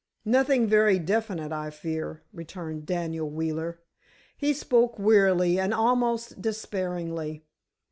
"Nothing 0.25 0.65
very 0.65 0.97
definite, 0.97 1.51
I 1.51 1.69
fear," 1.69 2.23
returned 2.33 2.87
Daniel 2.87 3.29
Wheeler. 3.29 3.81
He 4.35 4.51
spoke 4.51 4.97
wearily, 4.97 5.59
and 5.59 5.75
almost 5.75 6.41
despairingly. 6.41 7.45